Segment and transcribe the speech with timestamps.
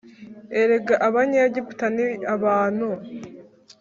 [0.61, 2.05] erega Abanyegiputa ni
[2.35, 2.87] abantu